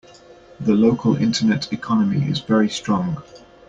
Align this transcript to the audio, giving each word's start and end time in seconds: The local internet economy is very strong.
The 0.59 0.73
local 0.73 1.15
internet 1.17 1.71
economy 1.71 2.25
is 2.27 2.39
very 2.39 2.69
strong. 2.69 3.21